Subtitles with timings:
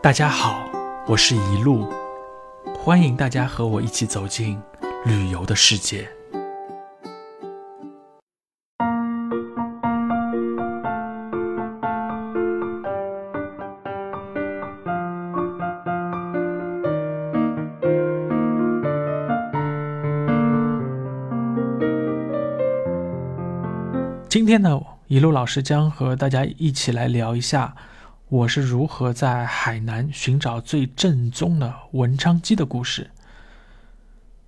[0.00, 0.70] 大家好，
[1.08, 1.92] 我是一路，
[2.78, 4.56] 欢迎大家和我一起走进
[5.04, 6.08] 旅游的世界。
[24.28, 27.74] 今天呢，一路老师将和大家一起来聊一下。
[28.30, 33.10] 我是如何在海南寻找最正宗的文昌鸡的故事。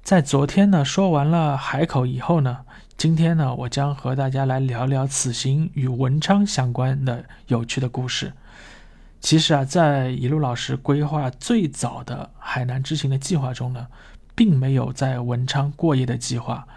[0.02, 2.58] 在昨天呢说完了海口以后呢，
[2.98, 8.34] 今天呢我将和大家来聊聊此行与文昌相关的有趣的故事。
[9.18, 13.86] 其实啊，在一路老师规划最早的海南之行的计划中呢，
[14.34, 16.68] 并没有在文昌过夜的计划，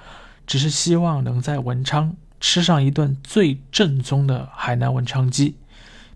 [0.48, 5.58] 只是希望能在文昌吃上一顿最正宗的海南文昌鸡。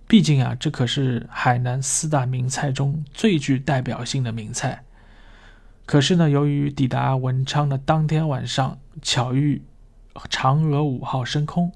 [0.08, 4.84] 毕竟啊，这可是海南四大名菜中最具代表性的名菜。
[5.86, 9.62] 可是呢，由于抵达文昌的当天晚上巧遇
[10.30, 11.72] 嫦娥五号升空，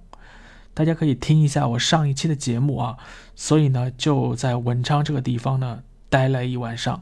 [0.73, 2.97] 大家可以听一下我上一期的节目啊。
[3.35, 7.01] 所以呢，就在文昌这个地方呢待了一晚上，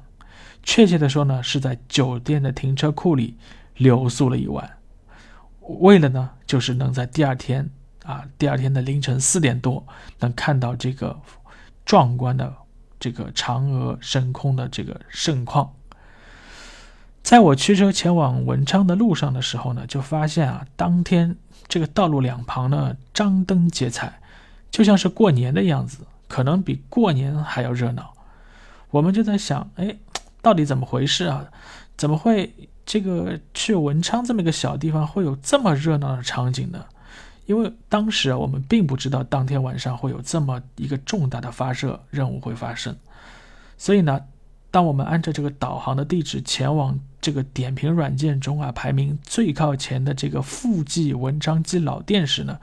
[0.64, 3.38] 确切的说呢，是在酒店的停车库里
[3.78, 4.78] 留宿了一晚，
[5.62, 7.70] 为了呢，就是能在第二天。
[8.10, 9.86] 啊，第二天的凌晨四点多，
[10.18, 11.16] 能看到这个
[11.86, 12.52] 壮观的
[13.00, 15.72] 这个嫦娥升空的这个盛况。
[17.22, 21.36] 在我驱车前往文昌的路上的时候呢，就发现啊，当天
[21.68, 24.20] 这个道路两旁呢张灯结彩，
[24.72, 28.16] 就像是过年的样子，可能比过年还要热闹。
[28.90, 29.96] 我们就在想，哎，
[30.42, 31.46] 到底怎么回事啊？
[31.96, 32.56] 怎么会
[32.88, 36.84] 这个去文昌这么一个小地方会有这么热闹的场景呢？
[37.50, 42.96] 因为当时啊，我们并不知道当天晚上会有这么一个重大的发射任务会发生，
[43.76, 44.22] 所以呢，
[44.70, 52.60] 当我们按照这个导航的地址前往这个点评软件中啊排名最靠前的这个富记文昌鸡老店时呢，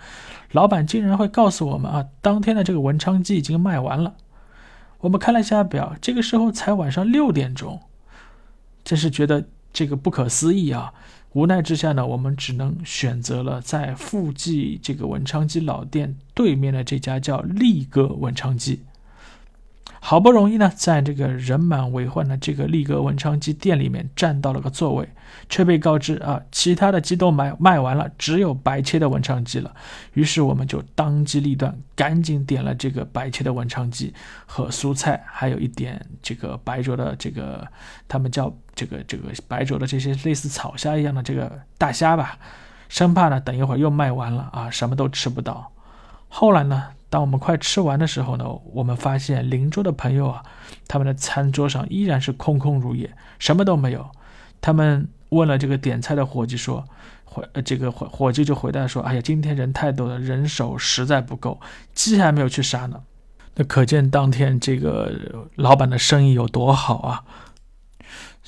[0.53, 4.15] 老板竟然会告诉我们啊，当天的这个文昌鸡已经卖完了。
[5.01, 7.81] 我们看了一下表，这个时候才晚上六点钟，
[8.85, 10.95] 真是觉得这个不可思议啊。
[11.37, 18.81] 无奈之下呢，我们只能选择了在附近这个文昌鸡老店对面的这家叫力哥文昌鸡。
[20.09, 25.09] 好不容易呢，在这个人满为患的这个力哥文昌鸡店里面占到了个座位，
[25.49, 29.75] 却被告知啊，其他的鸡都卖卖完了，只有白切的文昌鸡了。
[30.13, 34.15] 于是我们就当机立断，赶紧点了这个白切的文昌鸡
[34.47, 37.67] 和蔬菜，还有一点这个白灼的这个
[38.07, 42.39] 他们叫这个这个白灼的这些类似草虾一样的这个大虾吧，
[42.89, 45.73] 生怕呢等一会儿又卖完了啊，什么都吃不到。
[46.29, 46.91] 后来呢？
[47.09, 50.43] 当我们快吃完的时候呢，我们发现邻桌的朋友啊，
[50.89, 54.11] 他们的餐桌上依然是空空如也，什么都没有。
[54.61, 56.85] 他们问了这个点菜的伙计说
[57.25, 61.61] ：“伙呃，这个伙伙计就回答说：‘哎呀，今天人太多了，人手实在不够，
[61.95, 63.01] 鸡还没有去杀呢。’
[63.55, 65.13] 那可见当天这个
[65.55, 67.25] 老板的生意有多好啊！”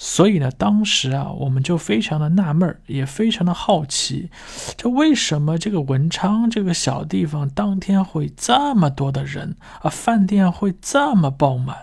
[0.01, 4.31] 所以呢，当时啊，我们就非常的纳闷儿，也非常的好奇，
[4.77, 11.77] 这为什么这个文昌这个小地方当天会这么多的人啊，饭店会这么爆满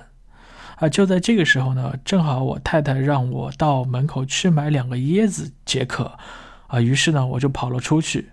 [0.78, 0.88] 啊？
[0.88, 6.18] 就在这个时候呢，正好我太太让我到门口去买两个椰子解渴
[6.68, 8.30] 啊，于是呢，我就跑了出去。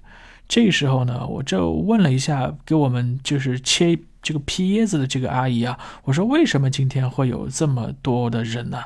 [0.47, 8.84] 这个时候呢，我就问了一下给我们就是切这个批椰子的这个阿姨啊，我说为什么今天会有这么多的人呢？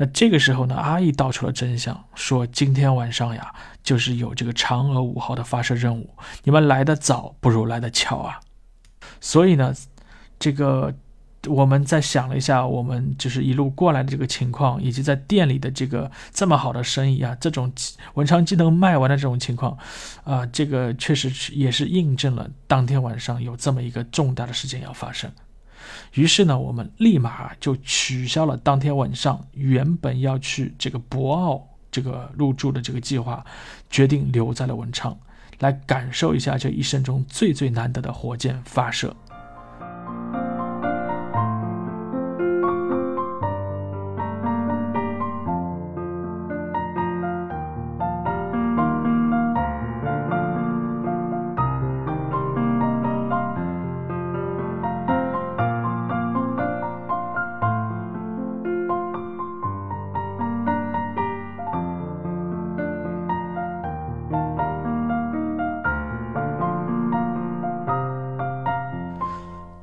[0.00, 6.08] 那这个时候呢，阿姨道出了真相，说今天晚上呀，就是有这个嫦娥五号的发射任务，
[6.44, 8.38] 你们来的早不如来的巧啊。
[9.20, 9.74] 所以呢，
[10.38, 10.94] 这个
[11.48, 17.72] 我们在想了一下，我们就是一路过来的这个情况，以及在店里的这个这么好的生意啊，这种
[18.14, 19.76] 文昌鸡能卖完的这种情况，
[20.22, 25.28] 啊，这个确实也是印证了当天晚上有这么一个重大的事件要发生。
[26.14, 33.44] 于是呢，我们立马就取消了当天晚上原本要去这个博鳌这个入住的这个计划，
[33.90, 35.16] 决定留在了文昌，
[35.60, 39.14] 来感受一下这一生中最最难得的火箭发射。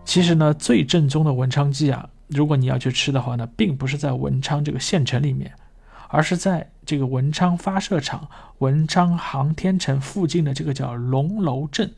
[0.05, 5.51] 其实呢，最正宗的文昌鸡啊，如果你要去吃的话呢，并不是在文昌这个县城里面，
[6.09, 8.29] 而是在这个文昌发射场
[8.59, 11.91] 文昌航天城附近的这个叫龙楼镇，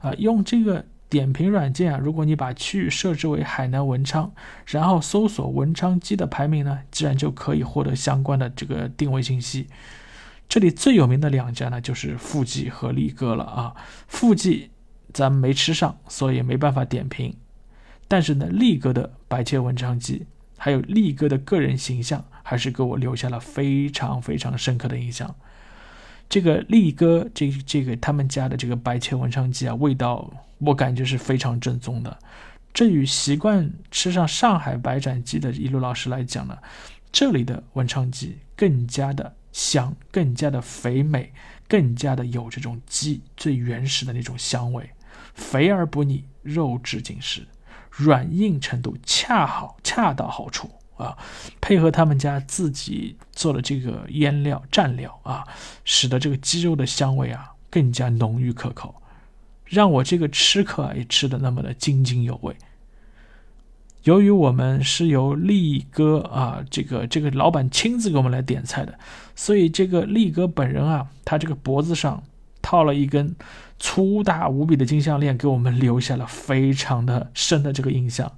[0.00, 4.32] 啊，用这个点评软件啊，如果你把区域设置为海南文昌，
[4.66, 9.68] 然后搜索文昌鸡的排名呢，自然就可以获得相关的这个定位信息。
[10.48, 13.74] 这里最有名的两家呢，就是富记和力哥了啊。
[14.06, 14.70] 富记
[15.12, 17.34] 咱们没吃上，所以没办法点评。
[18.06, 20.26] 但是呢，力哥的白切文昌鸡，
[20.56, 25.34] 还有力哥的个人形象，还是给我留下了非常非常深刻的印象。
[26.28, 32.18] 这个力哥这这个他们家的这个白切文昌鸡啊，味道我感觉是非常正宗的。
[32.72, 36.56] 这与习惯吃上上海白斩鸡的一路老师来讲呢，
[37.10, 39.34] 这里的文昌鸡更加的。
[39.50, 41.32] 香更加的肥美，
[41.66, 44.88] 更加的有这种鸡最原始的那种香味，
[45.38, 47.46] 肥而不腻，肉质紧实，
[47.90, 51.16] 软硬程度恰好恰到好处啊！
[51.60, 55.46] 配合他们家自己做的这个腌料蘸料啊，
[55.84, 58.94] 使得这个鸡肉的香味啊更加浓郁可口，
[59.64, 62.54] 让我这个吃客也吃的那么的津津有味。
[64.02, 68.98] 由于我们是由力哥啊，这个这个老板亲自给我们来点菜的，
[69.36, 72.22] 所以这个力哥本人啊，他这个脖子上
[72.68, 73.34] 套了一根
[73.78, 78.30] 粗大无比的金项链，给我们留下了非常的深的这个印象。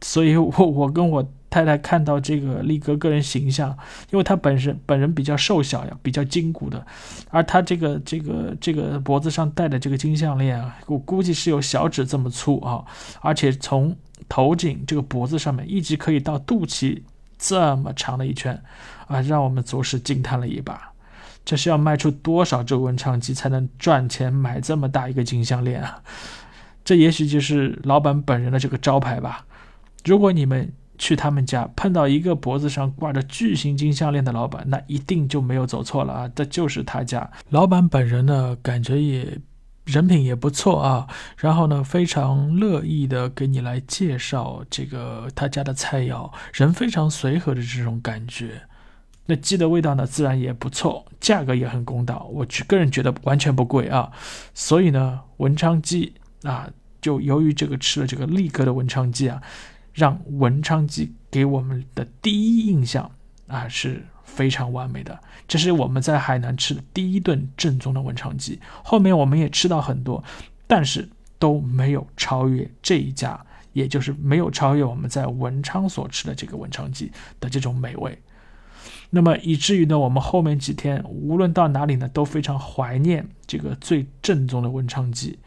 [0.00, 3.76] 所以我我跟我太太看到这个力哥个人形象，
[4.12, 6.86] 因为他本身本人比较瘦小呀，比较筋骨的，
[7.30, 12.84] 而他这个这个这个脖子上戴的这个金项链啊，我估计是有小指这么粗啊，
[13.20, 13.96] 而且从
[14.28, 17.02] 头颈这个脖子上面一直可以到肚脐
[17.36, 18.62] 这么长的一圈，
[19.08, 20.87] 啊，让我们着实惊叹了一把。
[21.48, 26.02] 这是要卖出多少只文昌鸡才能赚钱买这么大一个金项链啊？
[26.84, 29.46] 这也许就是老板本人的这个招牌吧。
[30.04, 36.30] 如果你们去他们家碰到一个脖子上挂着巨型金项链的老板，那一定就没有走错了啊！
[36.34, 39.38] 这就是他家老板本人呢，感觉也。
[39.86, 41.08] 人品也不错啊，
[41.38, 48.60] 然后呢，非常乐意的给你来介绍这个他家的菜肴，人非常随和的这种感觉。
[49.28, 54.10] 那鸡的味道呢，自然也不错，价格也很公道，我去个人觉得完全不贵啊。
[54.54, 56.68] 所以呢，文昌鸡啊，
[57.00, 59.40] 就由于这个吃了这个力哥的文昌鸡啊，
[59.92, 63.08] 让文昌鸡给我们的第一印象
[63.46, 64.04] 啊是。
[64.28, 68.60] 非常完美的，这是我们在海南吃的第一顿正宗的文昌鸡。
[68.84, 70.22] 后面我们也吃到很多，
[70.66, 71.08] 但是
[71.38, 73.40] 都没有超越这一家，
[73.72, 77.10] 也就是没有超越我们在文昌所吃的这个文昌鸡
[77.40, 78.16] 的这种美味。
[79.10, 85.38] 那么以至于呢，我们后面几天无论到哪里呢，都非常怀念这个最正宗的文昌鸡。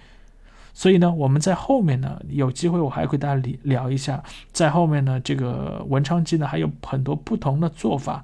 [0.73, 8.23] 所以呢，我们在后面呢，有机会我还会大家聊一下，在后面呢，这个文昌鸡呢还有很多不同的做法。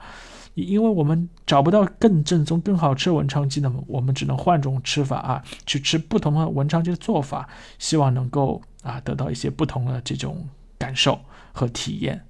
[0.55, 7.47] 因为我们找不到更正宗、更好吃的文昌鸡，那么我们只能换种吃法啊，去吃不同的文昌鸡的做法，
[7.77, 10.47] 希望能够啊得到一些不同的这种
[10.79, 11.19] 感受
[11.51, 12.25] 和体验。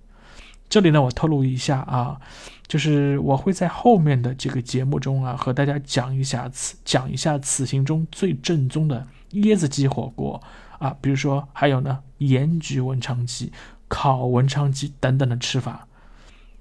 [0.68, 2.20] 这里呢，我透露一下啊，
[2.68, 10.42] 就是我会在后面的这个节目中啊，和大家讲一下此讲一下此行中最正宗的椰子鸡火锅
[10.80, 13.52] 啊，比如说还有呢盐焗文昌鸡、
[13.88, 15.88] 烤文昌鸡等等的吃法。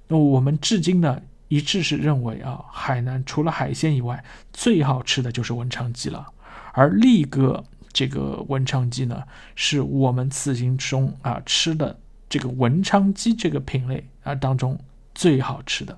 [0.07, 1.21] 那我们至今呢。
[1.49, 6.27] 一致是认为啊，海南除了海鲜以外，最好吃的就是文昌鸡了。
[6.73, 9.23] 而力哥这个文昌鸡呢，
[9.55, 14.77] 是我们此行中啊吃的这个文昌鸡这个品类啊当中
[15.15, 15.97] 最好吃的。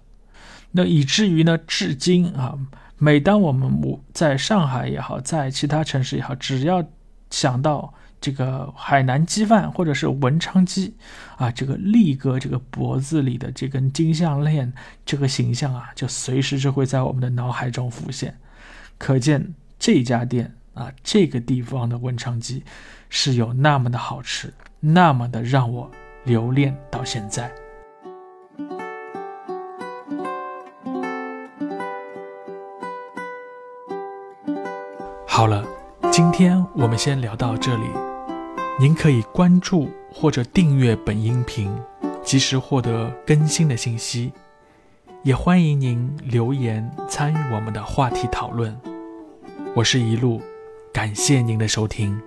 [0.72, 2.58] 那以至于呢，至今啊，
[2.98, 6.84] 每当我们我在上海也好，在其他城市也好，只要
[7.30, 7.94] 想到。
[8.22, 10.94] 这个海南鸡饭，或者是文昌鸡，
[11.38, 14.74] 啊，这个力哥这个脖子里的这根金项链，
[15.06, 18.38] 这个形象啊，就随时就会在我们的脑海中浮现。
[18.98, 22.62] 可见这家店啊，这个地方的文昌鸡
[23.10, 25.90] 是有那么的好吃，那么的让我
[26.26, 27.50] 留恋到现在。
[36.40, 37.84] 今天我们先聊到这里。
[38.80, 41.70] 您可以关注或者订阅本音频，
[42.24, 44.32] 及时获得更新的信息。
[45.24, 48.74] 也欢迎您留言参与我们的话题讨论。
[49.76, 50.42] 我是一路，
[50.94, 52.18] 感谢您的收听。